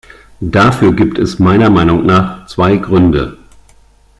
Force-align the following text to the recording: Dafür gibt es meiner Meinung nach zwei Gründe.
Dafür 0.39 0.93
gibt 0.95 1.19
es 1.19 1.37
meiner 1.37 1.69
Meinung 1.69 2.07
nach 2.07 2.47
zwei 2.47 2.77
Gründe. 2.77 3.37